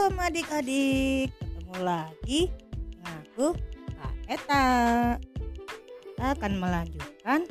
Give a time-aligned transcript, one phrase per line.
[0.00, 2.48] Shalom adik-adik, ketemu lagi
[3.04, 3.52] aku
[4.00, 4.68] Kak Eta.
[5.20, 7.44] Kita akan melanjutkan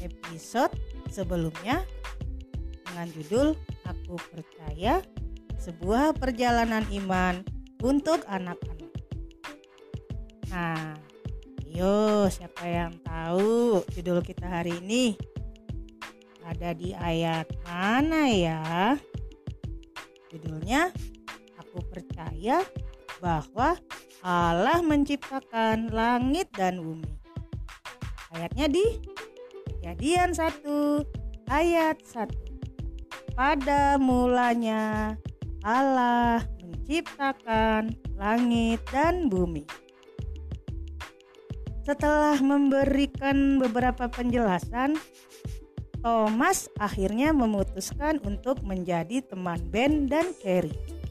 [0.00, 0.72] episode
[1.12, 1.84] sebelumnya
[2.88, 3.52] dengan judul
[3.84, 5.04] Aku Percaya
[5.60, 7.44] Sebuah Perjalanan Iman
[7.84, 8.92] untuk Anak-anak.
[10.48, 10.96] Nah,
[11.68, 15.12] Ayo, siapa yang tahu judul kita hari ini?
[16.40, 18.96] Ada di ayat mana ya?
[20.32, 20.88] Judulnya
[21.92, 22.64] percaya
[23.20, 23.76] bahwa
[24.24, 27.12] Allah menciptakan langit dan bumi.
[28.32, 28.84] Ayatnya di
[29.82, 33.34] Kejadian 1 ayat 1.
[33.34, 35.12] Pada mulanya
[35.66, 39.66] Allah menciptakan langit dan bumi.
[41.82, 44.94] Setelah memberikan beberapa penjelasan,
[45.98, 51.01] Thomas akhirnya memutuskan untuk menjadi teman Ben dan Carrie.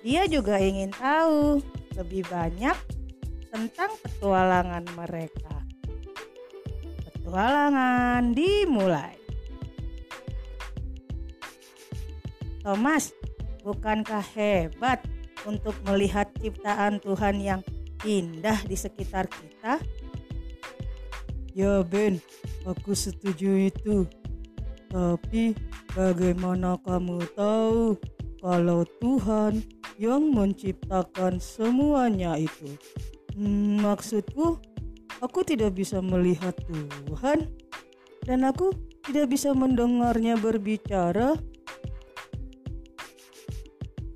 [0.00, 1.60] Dia juga ingin tahu
[1.92, 2.76] lebih banyak
[3.52, 5.56] tentang petualangan mereka.
[7.04, 9.20] Petualangan dimulai.
[12.64, 13.12] Thomas,
[13.60, 15.04] bukankah hebat
[15.44, 17.60] untuk melihat ciptaan Tuhan yang
[18.04, 19.80] indah di sekitar kita?
[21.52, 22.16] Ya Ben,
[22.64, 24.08] aku setuju itu.
[24.88, 25.52] Tapi
[25.92, 28.00] bagaimana kamu tahu
[28.40, 29.60] kalau Tuhan
[30.00, 32.72] yang menciptakan semuanya itu?
[33.36, 34.56] Hmm, maksudku,
[35.20, 36.56] aku tidak bisa melihat
[37.04, 37.52] Tuhan
[38.24, 38.72] dan aku
[39.04, 41.36] tidak bisa mendengarnya berbicara.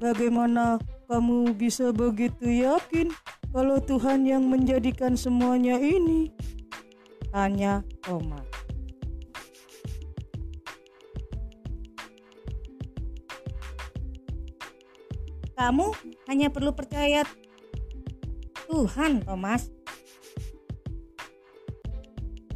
[0.01, 3.13] Bagaimana kamu bisa begitu yakin
[3.53, 6.33] kalau Tuhan yang menjadikan semuanya ini?
[7.29, 8.64] Tanya Thomas.
[15.55, 15.95] Kamu
[16.27, 17.23] hanya perlu percaya
[18.67, 19.71] Tuhan, Thomas.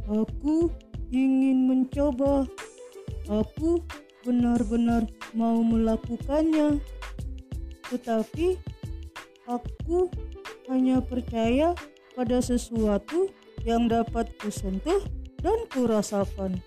[0.09, 0.67] Aku
[1.13, 2.43] ingin mencoba.
[3.29, 3.79] Aku
[4.25, 6.81] benar-benar mau melakukannya.
[7.87, 8.57] Tetapi
[9.47, 10.09] aku
[10.67, 11.77] hanya percaya
[12.17, 13.31] pada sesuatu
[13.63, 15.01] yang dapat kusentuh
[15.39, 16.59] dan kurasakan.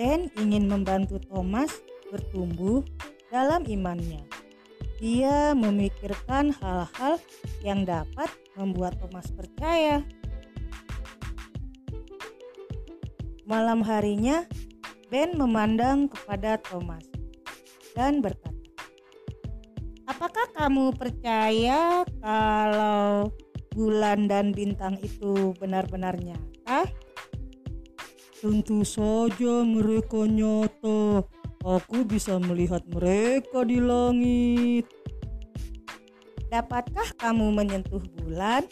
[0.00, 1.70] Ben ingin membantu Thomas
[2.08, 2.82] bertumbuh
[3.30, 4.26] dalam imannya.
[5.00, 7.16] Dia memikirkan hal-hal
[7.64, 10.04] yang dapat membuat Thomas percaya.
[13.48, 14.44] Malam harinya,
[15.08, 17.02] Ben memandang kepada Thomas
[17.96, 18.50] dan berkata,
[20.10, 23.30] Apakah kamu percaya kalau
[23.72, 26.86] bulan dan bintang itu benar-benar nyata?
[28.36, 31.24] Tentu saja mereka nyata.
[31.60, 34.88] Aku bisa melihat mereka di langit.
[36.48, 38.64] Dapatkah kamu menyentuh bulan?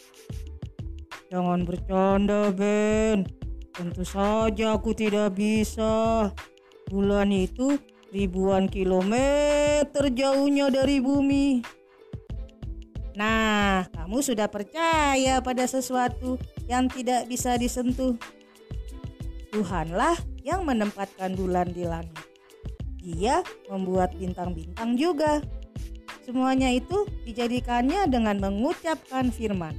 [1.29, 3.29] Jangan bercanda, Ben.
[3.77, 6.27] Tentu saja aku tidak bisa.
[6.89, 7.77] Bulan itu
[8.09, 11.61] ribuan kilometer jauhnya dari bumi.
[13.13, 18.17] Nah, kamu sudah percaya pada sesuatu yang tidak bisa disentuh.
[19.53, 22.18] Tuhanlah yang menempatkan bulan di langit.
[22.99, 25.43] Dia membuat bintang-bintang juga.
[26.23, 29.73] Semuanya itu dijadikannya dengan mengucapkan firman.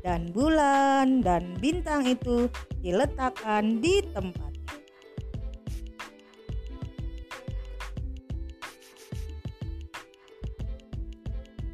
[0.00, 2.46] Dan bulan dan bintang itu
[2.80, 4.48] diletakkan di tempat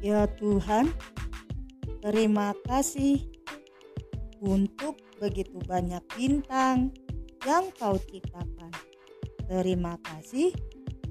[0.05, 0.93] Ya Tuhan,
[1.97, 3.25] terima kasih
[4.37, 6.93] untuk begitu banyak bintang
[7.41, 8.84] yang Kau ciptakan.
[9.45, 10.51] Terima kasih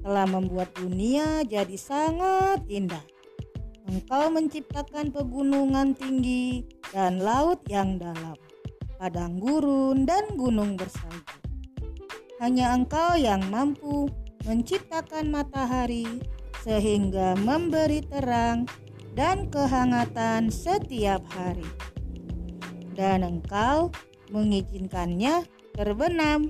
[0.03, 3.03] telah membuat dunia jadi sangat indah.
[3.85, 8.37] Engkau menciptakan pegunungan tinggi dan laut yang dalam,
[8.97, 11.37] padang gurun dan gunung bersalju.
[12.41, 14.09] Hanya Engkau yang mampu
[14.45, 16.05] menciptakan matahari
[16.65, 18.65] sehingga memberi terang
[19.13, 21.65] dan kehangatan setiap hari.
[22.95, 23.91] Dan engkau
[24.33, 25.45] mengizinkannya
[25.77, 26.49] terbenam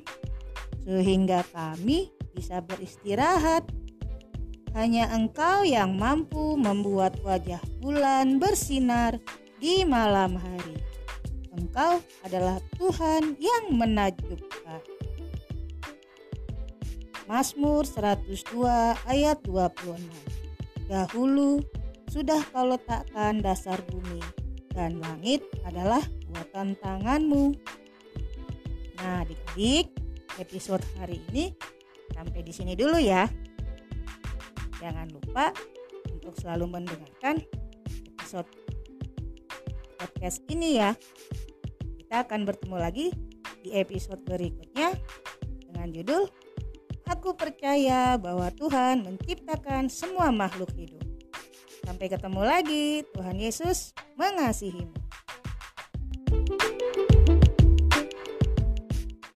[0.85, 3.65] sehingga kami bisa beristirahat.
[4.75, 9.17] Hanya engkau yang mampu membuat wajah bulan bersinar
[9.57, 10.77] di malam hari.
[11.55, 14.83] Engkau adalah Tuhan yang menakjubkan.
[17.25, 18.67] Mazmur 102
[19.09, 19.97] ayat 26
[20.85, 21.57] Dahulu
[22.11, 24.21] sudah kau letakkan dasar bumi
[24.75, 27.55] dan langit adalah buatan tanganmu.
[28.99, 29.89] Nah, adik-adik,
[30.41, 31.55] episode hari ini
[32.11, 33.27] sampai di sini dulu ya.
[34.79, 35.55] Jangan lupa
[36.11, 37.41] untuk selalu mendengarkan
[38.15, 38.49] episode
[39.97, 40.93] podcast ini ya.
[42.01, 43.07] Kita akan bertemu lagi
[43.65, 44.93] di episode berikutnya
[45.65, 46.29] dengan judul
[47.05, 51.05] Aku percaya bahwa Tuhan menciptakan semua makhluk hidup.
[51.85, 53.05] Sampai ketemu lagi.
[53.13, 55.04] Tuhan Yesus mengasihimu.